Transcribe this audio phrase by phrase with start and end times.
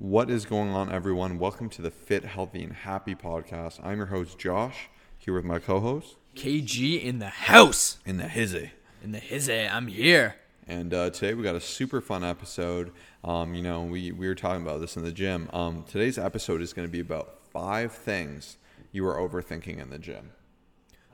[0.00, 1.40] What is going on, everyone?
[1.40, 3.84] Welcome to the Fit, Healthy, and Happy podcast.
[3.84, 7.98] I'm your host, Josh, here with my co host KG in the house.
[8.06, 8.70] in the Hizzy.
[9.02, 9.66] In the hizzy.
[9.66, 10.36] I'm here.
[10.68, 12.92] And uh, today we got a super fun episode.
[13.24, 15.50] Um, you know, we, we were talking about this in the gym.
[15.52, 18.56] Um, today's episode is going to be about five things
[18.92, 20.30] you are overthinking in the gym.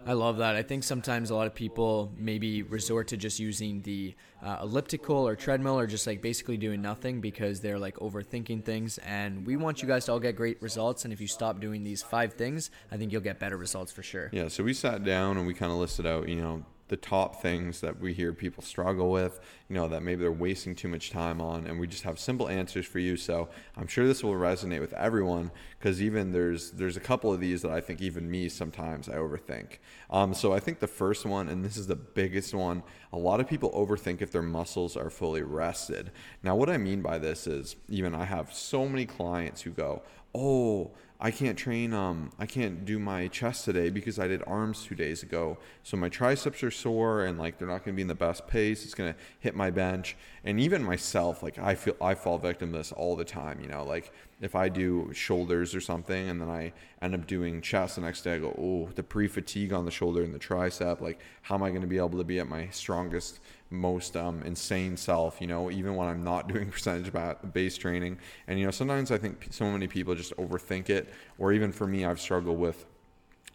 [0.07, 0.55] I love that.
[0.55, 5.17] I think sometimes a lot of people maybe resort to just using the uh, elliptical
[5.17, 8.99] or treadmill or just like basically doing nothing because they're like overthinking things.
[8.99, 11.05] And we want you guys to all get great results.
[11.05, 14.03] And if you stop doing these five things, I think you'll get better results for
[14.03, 14.29] sure.
[14.33, 17.43] Yeah, so we sat down and we kind of listed out, you know, the top
[17.43, 21.11] things that we hear people struggle with, you know, that maybe they're wasting too much
[21.11, 23.17] time on, and we just have simple answers for you.
[23.17, 27.41] So I'm sure this will resonate with everyone because even there's there's a couple of
[27.41, 29.79] these that I think even me sometimes I overthink.
[30.09, 33.41] Um, so I think the first one, and this is the biggest one, a lot
[33.41, 36.13] of people overthink if their muscles are fully rested.
[36.45, 40.03] Now, what I mean by this is even I have so many clients who go,
[40.33, 44.85] oh I can't train um I can't do my chest today because I did arms
[44.85, 45.59] 2 days ago.
[45.83, 48.47] So my triceps are sore and like they're not going to be in the best
[48.49, 48.85] pace.
[48.85, 50.17] It's going to hit my bench.
[50.45, 53.69] And even myself like I feel I fall victim to this all the time, you
[53.69, 57.95] know, like if I do shoulders or something and then I end up doing chest
[57.95, 61.21] the next day I go, "Oh, the pre-fatigue on the shoulder and the tricep, like
[61.43, 63.41] how am I going to be able to be at my strongest
[63.75, 67.13] most um, insane self, you know, even when I'm not doing percentage
[67.53, 68.19] based training.
[68.47, 71.87] And, you know, sometimes I think so many people just overthink it, or even for
[71.87, 72.87] me, I've struggled with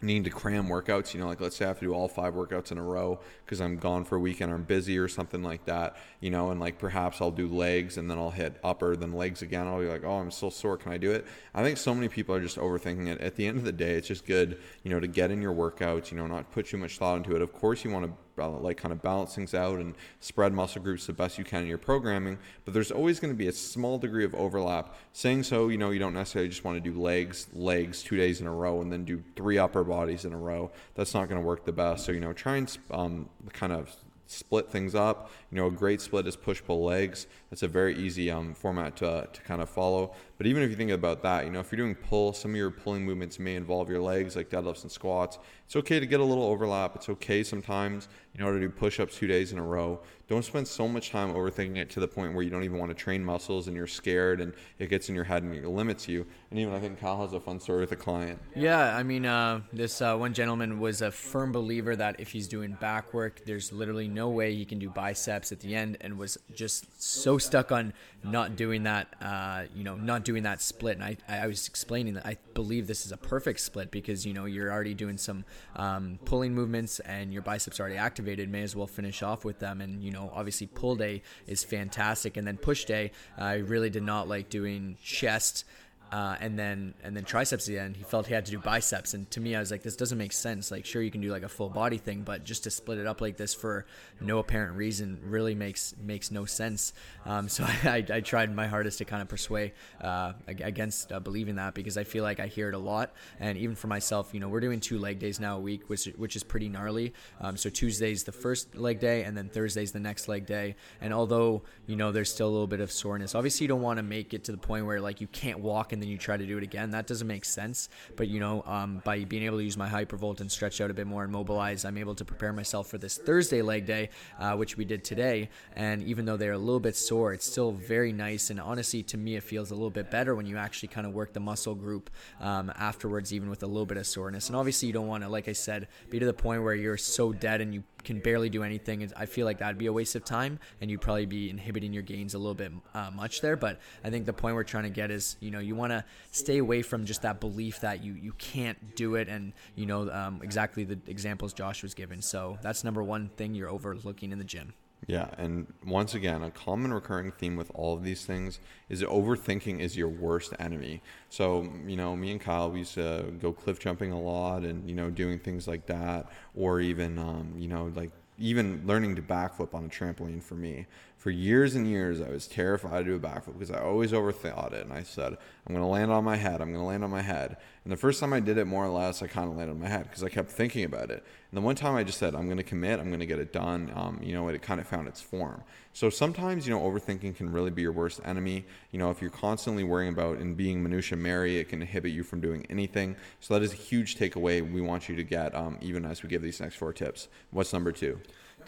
[0.02, 2.34] needing to cram workouts, you know, like let's say I have to do all five
[2.34, 5.66] workouts in a row because I'm gone for a weekend I'm busy or something like
[5.66, 9.12] that, you know, and like perhaps I'll do legs and then I'll hit upper, then
[9.12, 9.66] legs again.
[9.66, 10.78] I'll be like, oh, I'm still sore.
[10.78, 11.26] Can I do it?
[11.54, 13.20] I think so many people are just overthinking it.
[13.20, 15.54] At the end of the day, it's just good, you know, to get in your
[15.54, 17.42] workouts, you know, not put too much thought into it.
[17.42, 18.12] Of course, you want to
[18.48, 21.68] like kind of balance things out and spread muscle groups the best you can in
[21.68, 22.38] your programming.
[22.64, 24.94] But there's always going to be a small degree of overlap.
[25.12, 28.40] Saying so, you know, you don't necessarily just want to do legs, legs two days
[28.40, 30.70] in a row and then do three upper bodies in a row.
[30.94, 32.04] That's not going to work the best.
[32.04, 33.94] So, you know, try and um, kind of
[34.30, 35.30] split things up.
[35.50, 37.26] You know, a great split is push pull legs.
[37.50, 40.14] That's a very easy um, format to, to kind of follow.
[40.40, 42.56] But even if you think about that, you know, if you're doing pull, some of
[42.56, 45.38] your pulling movements may involve your legs, like deadlifts and squats.
[45.66, 46.96] It's okay to get a little overlap.
[46.96, 50.00] It's okay sometimes, you know, to do push ups two days in a row.
[50.28, 52.90] Don't spend so much time overthinking it to the point where you don't even want
[52.90, 56.08] to train muscles and you're scared and it gets in your head and it limits
[56.08, 56.24] you.
[56.50, 58.40] And even I think Kyle has a fun story with a client.
[58.56, 62.48] Yeah, I mean, uh, this uh, one gentleman was a firm believer that if he's
[62.48, 66.16] doing back work, there's literally no way he can do biceps at the end and
[66.16, 70.98] was just so stuck on not doing that, uh, you know, not doing that split.
[70.98, 74.34] And I, I was explaining that I believe this is a perfect split because, you
[74.34, 75.44] know, you're already doing some
[75.76, 78.50] um, pulling movements and your biceps are already activated.
[78.50, 79.80] May as well finish off with them.
[79.80, 82.36] And, you know, obviously pull day is fantastic.
[82.36, 85.64] And then push day, I really did not like doing chest
[86.12, 87.96] uh, and then and then triceps at the end.
[87.96, 90.18] He felt he had to do biceps, and to me, I was like, this doesn't
[90.18, 90.70] make sense.
[90.70, 93.06] Like, sure, you can do like a full body thing, but just to split it
[93.06, 93.86] up like this for
[94.20, 96.92] no apparent reason really makes makes no sense.
[97.24, 101.56] Um, so I, I, tried my hardest to kind of persuade uh, against uh, believing
[101.56, 104.40] that because I feel like I hear it a lot, and even for myself, you
[104.40, 107.14] know, we're doing two leg days now a week, which which is pretty gnarly.
[107.40, 110.74] Um, so Tuesday's the first leg day, and then Thursday's the next leg day.
[111.00, 113.98] And although you know there's still a little bit of soreness, obviously you don't want
[113.98, 116.38] to make it to the point where like you can't walk and then you try
[116.38, 116.92] to do it again.
[116.92, 117.90] That doesn't make sense.
[118.16, 120.94] But you know, um, by being able to use my hypervolt and stretch out a
[120.94, 124.08] bit more and mobilize, I'm able to prepare myself for this Thursday leg day,
[124.38, 125.50] uh, which we did today.
[125.76, 128.48] And even though they're a little bit sore, it's still very nice.
[128.48, 131.12] And honestly, to me, it feels a little bit better when you actually kind of
[131.12, 132.08] work the muscle group
[132.40, 134.46] um, afterwards, even with a little bit of soreness.
[134.46, 136.96] And obviously, you don't want to, like I said, be to the point where you're
[136.96, 139.10] so dead and you can barely do anything.
[139.14, 142.02] I feel like that'd be a waste of time, and you'd probably be inhibiting your
[142.02, 143.56] gains a little bit uh, much there.
[143.56, 146.04] But I think the point we're trying to get is, you know, you want to
[146.30, 150.10] stay away from just that belief that you you can't do it, and you know
[150.10, 152.22] um, exactly the examples Josh was given.
[152.22, 154.74] So that's number one thing you're overlooking in the gym.
[155.06, 159.80] Yeah, and once again, a common recurring theme with all of these things is overthinking
[159.80, 161.02] is your worst enemy.
[161.30, 164.88] So, you know, me and Kyle, we used to go cliff jumping a lot and,
[164.88, 169.22] you know, doing things like that, or even, um, you know, like even learning to
[169.22, 170.86] backflip on a trampoline for me.
[171.20, 174.72] For years and years, I was terrified to do a backflip because I always overthought
[174.72, 174.86] it.
[174.86, 175.36] And I said,
[175.66, 176.62] I'm going to land on my head.
[176.62, 177.58] I'm going to land on my head.
[177.84, 179.80] And the first time I did it, more or less, I kind of landed on
[179.80, 181.22] my head because I kept thinking about it.
[181.50, 183.38] And the one time I just said, I'm going to commit, I'm going to get
[183.38, 185.62] it done, um, you know, it kind of found its form.
[185.92, 188.64] So sometimes, you know, overthinking can really be your worst enemy.
[188.90, 192.22] You know, if you're constantly worrying about and being minutia Mary, it can inhibit you
[192.22, 193.14] from doing anything.
[193.40, 196.30] So that is a huge takeaway we want you to get, um, even as we
[196.30, 197.28] give these next four tips.
[197.50, 198.20] What's number two?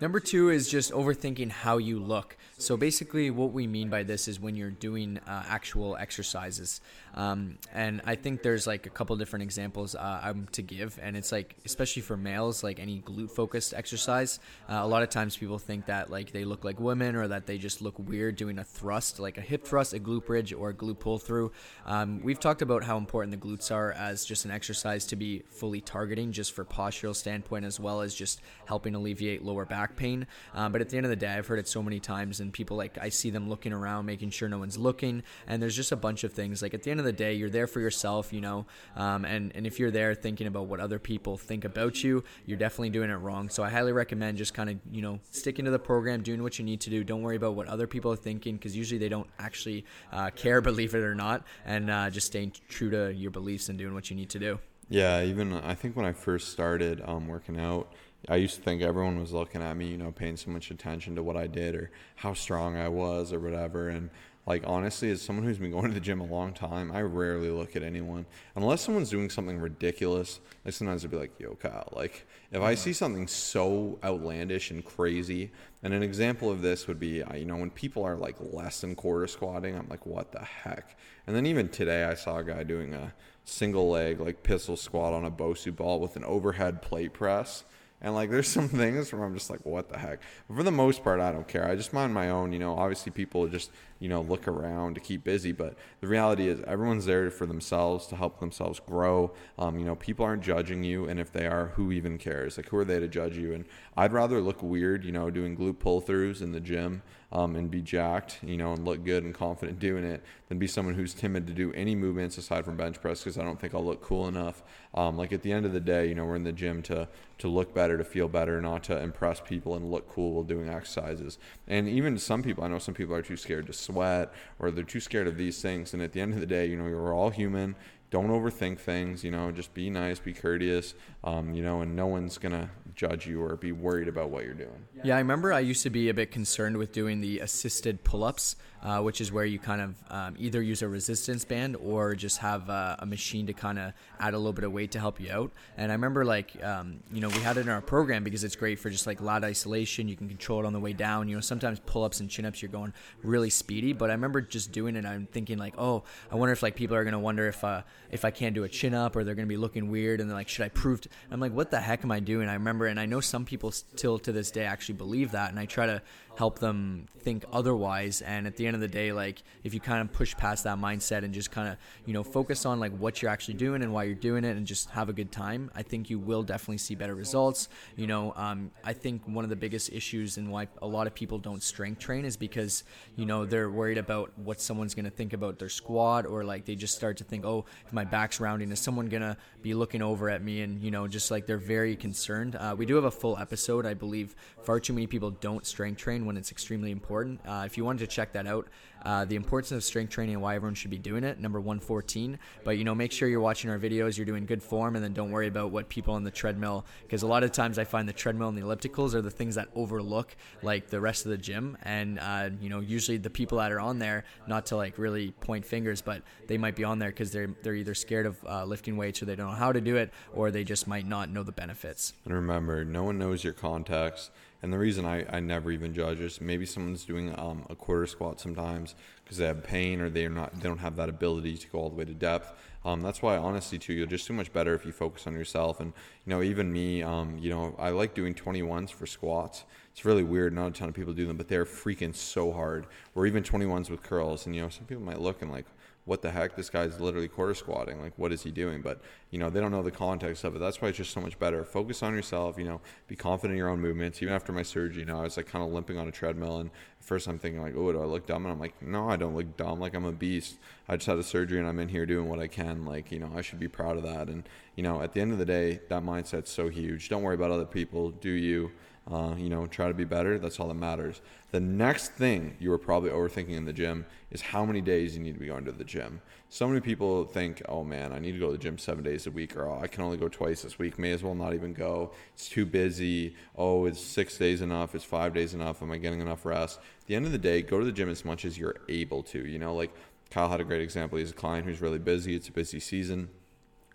[0.02, 2.36] Number two is just overthinking how you look.
[2.58, 6.80] So basically, what we mean by this is when you're doing uh, actual exercises.
[7.14, 11.16] Um, and I think there's like a couple different examples uh, I'm to give, and
[11.16, 14.40] it's like especially for males, like any glute focused exercise.
[14.68, 17.46] Uh, a lot of times people think that like they look like women or that
[17.46, 20.70] they just look weird doing a thrust, like a hip thrust, a glute bridge, or
[20.70, 21.52] a glute pull through.
[21.86, 25.42] Um, we've talked about how important the glutes are as just an exercise to be
[25.50, 30.26] fully targeting, just for postural standpoint as well as just helping alleviate lower back pain.
[30.54, 32.52] Um, but at the end of the day, I've heard it so many times, and
[32.52, 35.92] people like I see them looking around, making sure no one's looking, and there's just
[35.92, 36.62] a bunch of things.
[36.62, 38.66] Like at the end of the day, you're there for yourself, you know,
[38.96, 42.58] um, and and if you're there thinking about what other people think about you, you're
[42.58, 43.48] definitely doing it wrong.
[43.48, 46.58] So I highly recommend just kind of you know sticking to the program, doing what
[46.58, 47.04] you need to do.
[47.04, 50.60] Don't worry about what other people are thinking because usually they don't actually uh, care,
[50.72, 54.10] believe it or not, and uh, just staying true to your beliefs and doing what
[54.10, 54.58] you need to do.
[54.88, 57.92] Yeah, even I think when I first started um, working out,
[58.28, 61.16] I used to think everyone was looking at me, you know, paying so much attention
[61.16, 63.88] to what I did or how strong I was or whatever.
[63.88, 64.10] And
[64.44, 67.48] like honestly, as someone who's been going to the gym a long time, I rarely
[67.48, 70.40] look at anyone unless someone's doing something ridiculous.
[70.64, 74.84] Like sometimes I'd be like, "Yo, Kyle." Like if I see something so outlandish and
[74.84, 75.52] crazy,
[75.84, 78.96] and an example of this would be, you know, when people are like less than
[78.96, 80.96] quarter squatting, I'm like, "What the heck?"
[81.28, 85.12] And then even today, I saw a guy doing a single leg like pistol squat
[85.12, 87.64] on a Bosu ball with an overhead plate press
[88.02, 90.20] and like, there's some things where I'm just like, what the heck?
[90.48, 91.66] But for the most part, I don't care.
[91.66, 92.52] I just mind my own.
[92.52, 93.70] You know, obviously people just
[94.00, 98.06] you know look around to keep busy, but the reality is everyone's there for themselves
[98.08, 99.32] to help themselves grow.
[99.58, 102.56] Um, you know, people aren't judging you, and if they are, who even cares?
[102.56, 103.54] Like, who are they to judge you?
[103.54, 103.64] And
[103.96, 107.70] I'd rather look weird, you know, doing glute pull throughs in the gym um, and
[107.70, 111.14] be jacked, you know, and look good and confident doing it than be someone who's
[111.14, 114.02] timid to do any movements aside from bench press because I don't think I'll look
[114.02, 114.62] cool enough.
[114.94, 117.08] Um, like at the end of the day, you know, we're in the gym to
[117.38, 120.68] to look better, to feel better, not to impress people and look cool while doing
[120.68, 121.38] exercises.
[121.66, 124.84] And even some people, I know some people are too scared to sweat or they're
[124.84, 125.92] too scared of these things.
[125.92, 127.74] And at the end of the day, you know, we're all human
[128.12, 130.94] don't overthink things you know just be nice be courteous
[131.24, 134.52] um, you know and no one's gonna judge you or be worried about what you're
[134.52, 134.86] doing.
[135.02, 138.54] Yeah i remember i used to be a bit concerned with doing the assisted pull-ups
[138.82, 142.38] uh, which is where you kind of um, either use a resistance band or just
[142.38, 145.20] have uh, a machine to kind of add a little bit of weight to help
[145.20, 145.52] you out.
[145.76, 148.56] And I remember like um, you know we had it in our program because it's
[148.56, 150.08] great for just like lat isolation.
[150.08, 151.28] You can control it on the way down.
[151.28, 152.92] You know sometimes pull ups and chin ups you're going
[153.22, 155.00] really speedy, but I remember just doing it.
[155.00, 157.82] And I'm thinking like oh I wonder if like people are gonna wonder if uh,
[158.10, 160.36] if I can't do a chin up or they're gonna be looking weird and they're
[160.36, 161.02] like should I prove?
[161.02, 161.08] To-?
[161.30, 162.48] I'm like what the heck am I doing?
[162.48, 165.58] I remember and I know some people still to this day actually believe that, and
[165.58, 166.02] I try to
[166.36, 168.20] help them think otherwise.
[168.22, 170.78] And at the end of the day like if you kind of push past that
[170.78, 173.92] mindset and just kind of you know focus on like what you're actually doing and
[173.92, 176.78] why you're doing it and just have a good time i think you will definitely
[176.78, 177.68] see better results.
[177.96, 181.14] You know um, i think one of the biggest issues and why a lot of
[181.14, 182.84] people don't strength train is because
[183.16, 186.64] you know they're worried about what someone's going to think about their squat or like
[186.64, 189.74] they just start to think oh if my back's rounding is someone going to be
[189.74, 190.62] looking over at me?
[190.62, 192.56] And you know just like they're very concerned.
[192.56, 195.98] Uh, we do have a full episode i believe far too many people don't strength
[195.98, 197.40] train when it's extremely important.
[197.46, 198.68] Uh, if you wanted to check that out,
[199.04, 202.38] uh, the importance of strength training and why everyone should be doing it, number 114.
[202.64, 205.12] But you know, make sure you're watching our videos, you're doing good form, and then
[205.12, 208.08] don't worry about what people on the treadmill, because a lot of times I find
[208.08, 211.38] the treadmill and the ellipticals are the things that overlook like the rest of the
[211.38, 214.98] gym, and uh, you know, usually the people that are on there, not to like
[214.98, 218.44] really point fingers, but they might be on there because they're they're either scared of
[218.46, 221.06] uh, lifting weights or they don't know how to do it, or they just might
[221.06, 222.12] not know the benefits.
[222.24, 224.30] And remember, no one knows your context
[224.62, 228.06] and the reason I, I never even judge is maybe someone's doing um, a quarter
[228.06, 228.91] squat sometimes
[229.24, 231.88] because they have pain or they're not they don't have that ability to go all
[231.88, 232.52] the way to depth.
[232.84, 235.80] Um, that's why honestly too you'll just do much better if you focus on yourself.
[235.80, 235.92] And
[236.26, 239.64] you know even me, um, you know I like doing 21s for squats.
[239.92, 240.52] It's really weird.
[240.52, 242.86] Not a ton of people do them, but they're freaking so hard.
[243.14, 244.46] Or even 21s with curls.
[244.46, 245.66] And you know some people might look and like
[246.04, 248.82] what the heck this guy's literally quarter squatting like what is he doing?
[248.82, 250.58] But you know they don't know the context of it.
[250.58, 251.64] That's why it's just so much better.
[251.64, 254.20] Focus on yourself you know be confident in your own movements.
[254.22, 256.58] Even after my surgery you know i was like kind of limping on a treadmill
[256.58, 258.44] and at first i'm thinking like oh do i look dumb?
[258.44, 259.78] And i'm like no i don't look dumb.
[259.78, 260.58] Like i'm a beast.
[260.88, 262.84] I just had a surgery and i'm in here doing what i can.
[262.84, 264.28] Like you know i should be proud of that.
[264.28, 267.08] And you know at the end of the day that mindset's so huge.
[267.08, 268.10] Don't worry about other people.
[268.10, 268.72] Do you
[269.10, 270.38] uh, you know, try to be better.
[270.38, 271.20] That's all that matters.
[271.50, 275.22] The next thing you are probably overthinking in the gym is how many days you
[275.22, 276.20] need to be going to the gym.
[276.48, 279.26] So many people think, oh man, I need to go to the gym seven days
[279.26, 280.98] a week, or oh, I can only go twice this week.
[280.98, 282.12] May as well not even go.
[282.34, 283.34] It's too busy.
[283.56, 284.94] Oh, it's six days enough?
[284.94, 285.82] It's five days enough?
[285.82, 286.78] Am I getting enough rest?
[287.00, 289.22] At the end of the day, go to the gym as much as you're able
[289.24, 289.46] to.
[289.46, 289.92] You know, like
[290.30, 291.18] Kyle had a great example.
[291.18, 292.36] He's a client who's really busy.
[292.36, 293.30] It's a busy season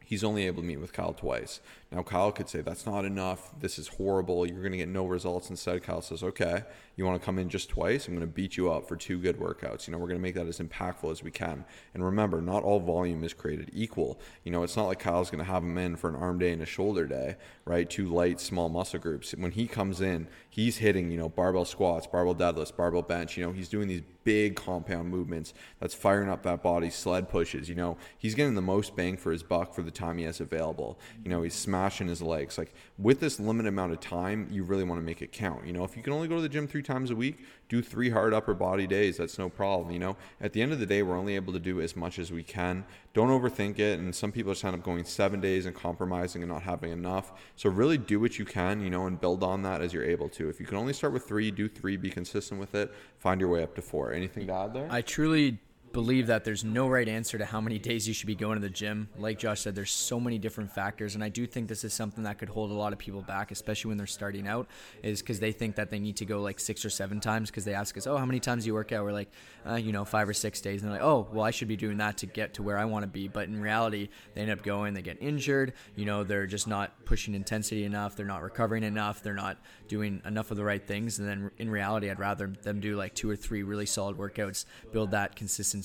[0.08, 1.60] He's only able to meet with Kyle twice.
[1.92, 3.52] Now, Kyle could say, That's not enough.
[3.60, 4.48] This is horrible.
[4.48, 5.50] You're going to get no results.
[5.50, 6.64] Instead, Kyle says, Okay,
[6.96, 8.08] you want to come in just twice?
[8.08, 9.86] I'm going to beat you up for two good workouts.
[9.86, 11.66] You know, we're going to make that as impactful as we can.
[11.94, 14.18] And remember, not all volume is created equal.
[14.46, 16.54] You know, it's not like Kyle's going to have him in for an arm day
[16.54, 17.36] and a shoulder day,
[17.66, 17.90] right?
[17.90, 19.32] Two light, small muscle groups.
[19.38, 23.36] When he comes in, he's hitting, you know, barbell squats, barbell deadlifts, barbell bench.
[23.36, 27.70] You know, he's doing these big compound movements that's firing up that body, sled pushes.
[27.70, 30.40] You know, he's getting the most bang for his buck for the time he has
[30.40, 31.00] available.
[31.24, 32.58] You know, he's smashing his legs.
[32.58, 35.66] Like with this limited amount of time, you really want to make it count.
[35.66, 37.40] You know, if you can only go to the gym three times a week,
[37.70, 39.18] do three hard upper body days.
[39.18, 39.92] That's no problem.
[39.92, 42.20] You know, at the end of the day, we're only able to do as much
[42.20, 42.86] as we can.
[43.14, 44.00] Don't overthink it.
[44.00, 47.34] And some people just end up going seven days and compromising and not having enough.
[47.56, 50.30] So really do what you can, you know, and build on that as you're able
[50.30, 50.50] to.
[50.50, 53.50] If you can only start with three, do three, be consistent with it, find your
[53.50, 54.14] way up to four.
[54.14, 54.88] Anything to add there?
[54.90, 55.60] I truly
[55.94, 58.62] believe that there's no right answer to how many days you should be going to
[58.62, 59.10] the gym.
[59.18, 62.24] Like Josh said, there's so many different factors, and I do think this is something
[62.26, 64.68] that could hold a lot of people back, especially when they're starting out,
[65.04, 67.66] is because they think that they need to go like six or seven times because
[67.66, 69.32] they ask us, "Oh, how many times do you work out?" We're like,
[69.66, 71.78] uh, you know, five or six days, and they're like, "Oh, well, I should be
[71.78, 74.52] doing that to get to where I want to be." But in reality, they end
[74.52, 75.74] up going, they get injured.
[75.96, 78.16] You know, they're just not pushing intensity enough.
[78.16, 79.24] They're not recovering enough.
[79.24, 81.20] They're not doing enough of the right things.
[81.20, 84.66] And then in reality, I'd rather them do like two or three really solid workouts,
[84.92, 85.77] build that consistency.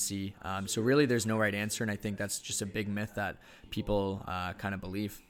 [0.42, 3.12] Um, so really, there's no right answer, and I think that's just a big myth
[3.16, 3.36] that
[3.70, 5.20] people uh, kind of believe.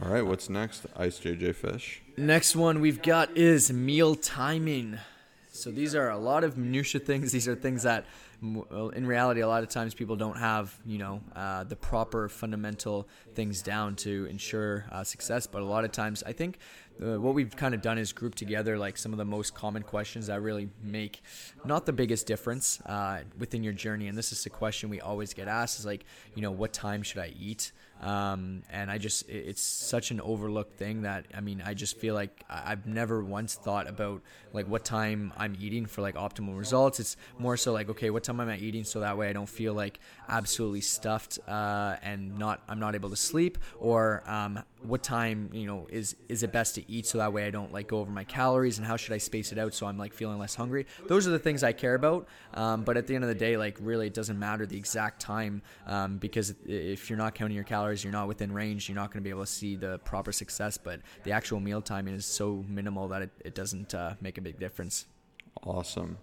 [0.00, 0.86] All right, what's next?
[0.96, 2.02] Ice JJ Fish.
[2.16, 4.98] Next one we've got is meal timing.
[5.50, 7.32] So these are a lot of minutia things.
[7.32, 8.04] These are things that,
[8.42, 13.08] in reality, a lot of times people don't have, you know, uh, the proper fundamental
[13.34, 15.46] things down to ensure uh, success.
[15.46, 16.58] But a lot of times, I think
[17.02, 19.82] uh, what we've kind of done is group together like some of the most common
[19.82, 21.22] questions that really make
[21.64, 24.06] not the biggest difference uh, within your journey.
[24.08, 27.02] And this is a question we always get asked: is like, you know, what time
[27.02, 27.72] should I eat?
[28.00, 32.14] Um, and I just, it's such an overlooked thing that, I mean, I just feel
[32.14, 37.00] like I've never once thought about like what time I'm eating for like optimal results.
[37.00, 39.48] It's more so like, okay, what time am I eating so that way I don't
[39.48, 45.02] feel like absolutely stuffed uh, and not, I'm not able to sleep or um, what
[45.02, 47.88] time, you know, is, is it best to eat so that way I don't like
[47.88, 50.38] go over my calories and how should I space it out so I'm like feeling
[50.38, 50.86] less hungry.
[51.08, 52.28] Those are the things I care about.
[52.54, 55.20] Um, but at the end of the day, like really it doesn't matter the exact
[55.20, 59.10] time um, because if you're not counting your calories, you're not within range, you're not
[59.10, 60.78] going to be able to see the proper success.
[60.78, 64.40] But the actual meal timing is so minimal that it, it doesn't uh, make a
[64.40, 65.06] big difference.
[65.62, 66.18] Awesome.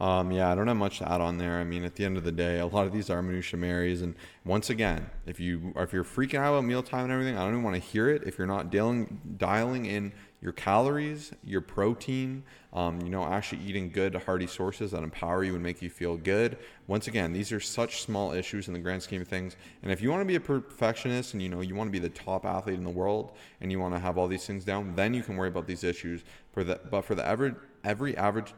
[0.00, 1.60] Um, yeah, I don't have much to add on there.
[1.60, 4.02] I mean, at the end of the day, a lot of these are minutia Marys,
[4.02, 7.52] and once again, if you if you're freaking out about mealtime and everything, I don't
[7.52, 8.24] even want to hear it.
[8.24, 13.90] If you're not dealing dialing in your calories, your protein, um, you know, actually eating
[13.90, 16.58] good, hearty sources that empower you and make you feel good.
[16.88, 19.56] Once again, these are such small issues in the grand scheme of things.
[19.82, 22.00] And if you want to be a perfectionist and you know you want to be
[22.00, 24.96] the top athlete in the world and you want to have all these things down,
[24.96, 26.24] then you can worry about these issues.
[26.52, 28.52] For the but for the every every average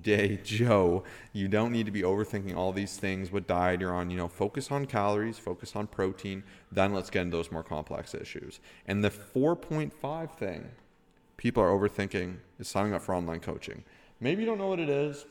[0.00, 1.04] day Joe,
[1.34, 3.30] you don't need to be overthinking all these things.
[3.30, 6.42] What diet you're on, you know, focus on calories, focus on protein.
[6.72, 8.60] Then let's get into those more complex issues.
[8.86, 10.70] And the 4.5 thing
[11.38, 13.84] people are overthinking is signing up for online coaching.
[14.20, 15.24] Maybe you don't know what it is.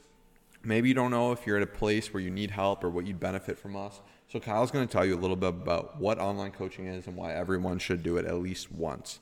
[0.64, 3.06] Maybe you don't know if you're at a place where you need help or what
[3.06, 4.02] you'd benefit from us.
[4.28, 7.16] So Kyle's going to tell you a little bit about what online coaching is and
[7.16, 9.20] why everyone should do it at least once.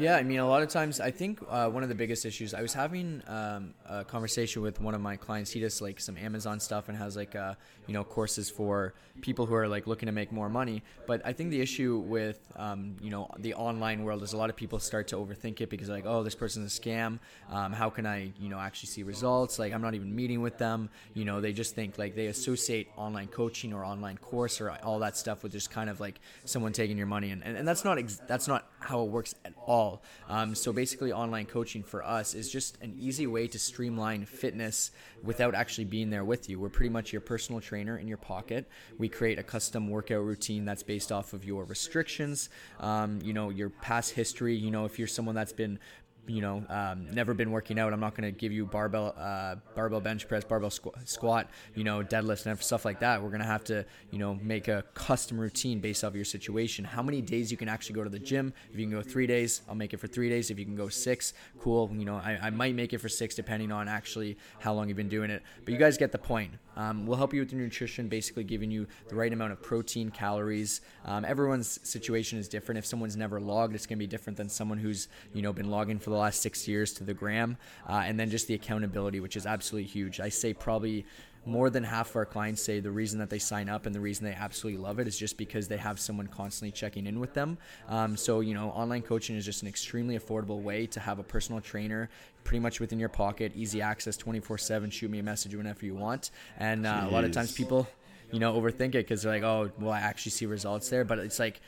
[0.00, 2.54] Yeah, I mean, a lot of times, I think uh, one of the biggest issues.
[2.54, 5.50] I was having um, a conversation with one of my clients.
[5.50, 7.52] He does like some Amazon stuff and has like uh,
[7.86, 10.82] you know courses for people who are like looking to make more money.
[11.06, 14.48] But I think the issue with um, you know the online world is a lot
[14.48, 17.18] of people start to overthink it because like, oh, this person's a scam.
[17.50, 19.58] Um, how can I you know actually see results?
[19.58, 20.88] Like I'm not even meeting with them.
[21.12, 25.00] You know, they just think like they associate online coaching or online course or all
[25.00, 27.84] that stuff with just kind of like someone taking your money, and and, and that's
[27.84, 30.02] not ex- that's not how it works at all all.
[30.28, 34.90] Um, so basically, online coaching for us is just an easy way to streamline fitness
[35.22, 36.58] without actually being there with you.
[36.58, 38.68] We're pretty much your personal trainer in your pocket.
[38.98, 43.50] We create a custom workout routine that's based off of your restrictions, um, you know,
[43.50, 44.54] your past history.
[44.54, 45.78] You know, if you're someone that's been
[46.26, 49.56] you know, um, never been working out, I'm not going to give you barbell, uh,
[49.74, 53.22] barbell bench press, barbell squ- squat, you know, deadlifts and stuff like that.
[53.22, 56.84] We're going to have to, you know, make a custom routine based off your situation.
[56.84, 58.52] How many days you can actually go to the gym?
[58.72, 60.50] If you can go three days, I'll make it for three days.
[60.50, 61.90] If you can go six, cool.
[61.92, 64.96] You know, I, I might make it for six depending on actually how long you've
[64.96, 65.42] been doing it.
[65.64, 66.52] But you guys get the point.
[66.76, 70.10] Um, we'll help you with your nutrition, basically giving you the right amount of protein,
[70.10, 70.80] calories.
[71.04, 72.78] Um, everyone's situation is different.
[72.78, 75.70] If someone's never logged, it's going to be different than someone who's you know been
[75.70, 77.56] logging for the last six years to the gram.
[77.88, 80.20] Uh, and then just the accountability, which is absolutely huge.
[80.20, 81.06] I say probably
[81.46, 84.00] more than half of our clients say the reason that they sign up and the
[84.00, 87.32] reason they absolutely love it is just because they have someone constantly checking in with
[87.32, 87.56] them.
[87.88, 91.22] Um, so, you know, online coaching is just an extremely affordable way to have a
[91.22, 92.10] personal trainer
[92.44, 94.90] pretty much within your pocket, easy access 24 7.
[94.90, 96.30] Shoot me a message whenever you want.
[96.58, 97.88] And uh, a lot of times people,
[98.32, 101.04] you know, overthink it because they're like, oh, will I actually see results there?
[101.04, 101.60] But it's like,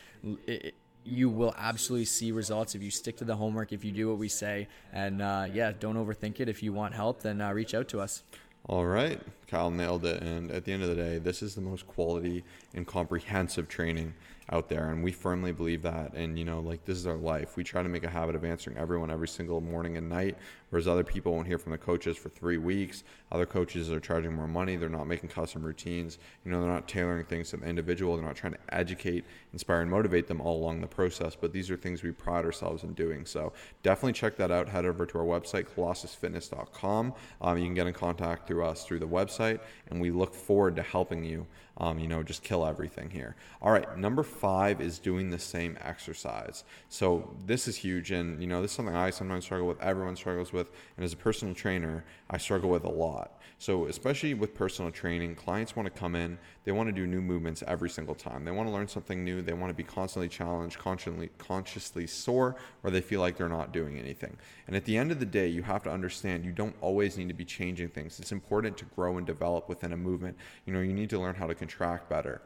[0.47, 4.09] it, you will absolutely see results if you stick to the homework, if you do
[4.09, 4.69] what we say.
[4.93, 6.49] And uh, yeah, don't overthink it.
[6.49, 8.23] If you want help, then uh, reach out to us.
[8.67, 9.21] All right.
[9.49, 10.23] Kyle nailed it.
[10.23, 12.45] And at the end of the day, this is the most quality
[12.75, 14.15] and comprehensive training
[14.51, 17.57] out there and we firmly believe that and you know like this is our life
[17.57, 20.37] we try to make a habit of answering everyone every single morning and night
[20.73, 23.05] whereas other people won't hear from the coaches for three weeks.
[23.31, 24.77] Other coaches are charging more money.
[24.77, 26.17] They're not making custom routines.
[26.47, 28.17] You know they're not tailoring things to the individual.
[28.17, 31.37] They're not trying to educate inspire and motivate them all along the process.
[31.39, 33.27] But these are things we pride ourselves in doing.
[33.27, 33.53] So
[33.83, 34.67] definitely check that out.
[34.67, 37.13] Head over to our website colossusfitness.com
[37.43, 39.61] um, you can get in contact through us through the website.
[39.91, 41.47] And we look forward to helping you
[41.79, 43.35] um, you know, just kill everything here.
[43.61, 46.65] All right, number five is doing the same exercise.
[46.89, 49.81] So this is huge, and you know, this is something I sometimes struggle with.
[49.81, 50.62] Everyone struggles with,
[50.97, 53.41] and as a personal trainer, I struggle with a lot.
[53.59, 57.21] So, especially with personal training, clients want to come in, they want to do new
[57.21, 58.45] movements every single time.
[58.45, 62.57] They want to learn something new, they want to be constantly challenged, consciously, consciously sore,
[62.83, 64.37] or they feel like they're not doing anything.
[64.67, 67.29] And at the end of the day, you have to understand you don't always need
[67.29, 68.19] to be changing things.
[68.19, 70.37] It's important to grow and develop within a movement.
[70.67, 72.43] You know, you need to learn how to contract better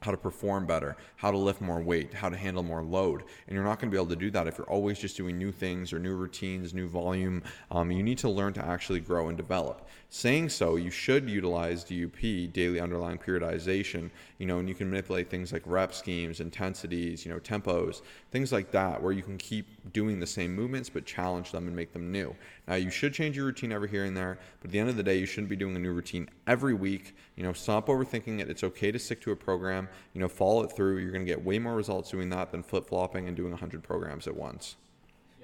[0.00, 3.24] how to perform better, how to lift more weight, how to handle more load.
[3.46, 5.38] And you're not going to be able to do that if you're always just doing
[5.38, 7.42] new things or new routines, new volume.
[7.70, 9.88] Um, you need to learn to actually grow and develop.
[10.08, 15.28] Saying so, you should utilize DUP, daily undulating periodization, you know, and you can manipulate
[15.28, 19.66] things like rep schemes, intensities, you know, tempos, things like that, where you can keep
[19.92, 22.34] doing the same movements but challenge them and make them new.
[22.68, 24.96] Now, you should change your routine every here and there, but at the end of
[24.96, 27.14] the day, you shouldn't be doing a new routine every week.
[27.36, 28.48] You know, stop overthinking it.
[28.48, 29.85] It's okay to stick to a program.
[30.12, 30.98] You know, follow it through.
[30.98, 33.82] You're going to get way more results doing that than flip flopping and doing 100
[33.82, 34.76] programs at once.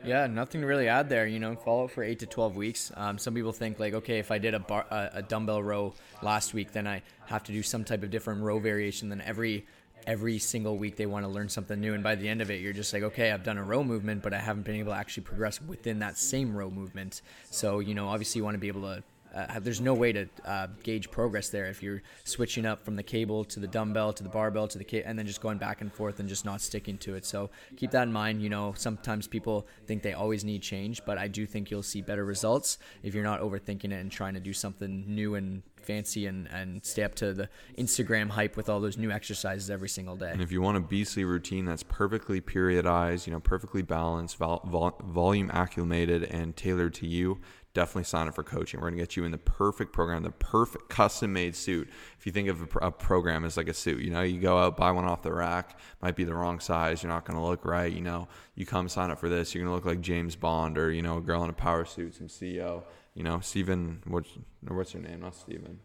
[0.05, 1.27] Yeah, nothing to really add there.
[1.27, 2.91] You know, follow it for eight to twelve weeks.
[2.97, 6.55] Um, some people think like, okay, if I did a bar, a dumbbell row last
[6.55, 9.11] week, then I have to do some type of different row variation.
[9.11, 9.65] Then every
[10.07, 12.61] every single week they want to learn something new and by the end of it
[12.61, 14.99] you're just like okay i've done a row movement but i haven't been able to
[14.99, 18.67] actually progress within that same row movement so you know obviously you want to be
[18.67, 19.03] able to
[19.35, 23.03] uh, there's no way to uh, gauge progress there if you're switching up from the
[23.03, 25.81] cable to the dumbbell to the barbell to the ca- and then just going back
[25.81, 27.25] and forth and just not sticking to it.
[27.25, 28.43] So keep that in mind.
[28.43, 32.03] You know, sometimes people think they always need change, but I do think you'll see
[32.03, 36.27] better results if you're not overthinking it and trying to do something new and fancy
[36.27, 40.17] and, and stay up to the Instagram hype with all those new exercises every single
[40.17, 40.31] day.
[40.31, 44.63] And if you want a beastly routine that's perfectly periodized, you know, perfectly balanced, vol-
[44.65, 47.41] vol- volume acclimated, and tailored to you,
[47.75, 48.81] definitely sign up for coaching.
[48.81, 51.89] We're going to get you in the perfect program, the perfect custom made suit.
[52.19, 54.59] If you think of a, a, program as like a suit, you know, you go
[54.59, 57.45] out, buy one off the rack, might be the wrong size, you're not going to
[57.45, 57.93] look right.
[57.93, 60.77] You know, you come sign up for this, you're going to look like James Bond
[60.77, 64.31] or, you know, a girl in a power suit, some CEO you know, Stephen, what's,
[64.67, 65.21] what's her name?
[65.21, 65.81] Not Stephen.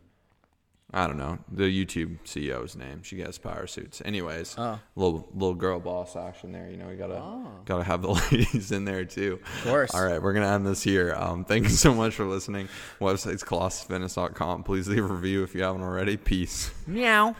[0.93, 3.03] I don't know the YouTube CEO's name.
[3.03, 4.01] She gets power suits.
[4.05, 4.79] Anyways, oh.
[4.95, 6.69] little little girl boss action there.
[6.69, 7.51] You know, we gotta oh.
[7.65, 9.39] gotta have the ladies in there too.
[9.43, 9.93] Of course.
[9.93, 11.13] All right, we're gonna end this here.
[11.13, 12.69] Um, thank you so much for listening.
[13.01, 14.63] Website's colossusfitness.com.
[14.63, 16.15] Please leave a review if you haven't already.
[16.15, 16.71] Peace.
[16.87, 17.35] Meow.